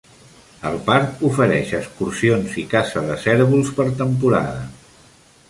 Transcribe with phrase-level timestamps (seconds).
[0.69, 4.67] El parc ofereix excursions i caça de cérvols per temporada.